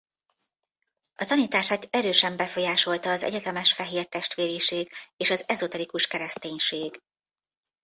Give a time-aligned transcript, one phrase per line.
[1.15, 7.01] A tanítását erősen befolyásolta az Egyetemes Fehér Testvériség és az ezoterikus kereszténység.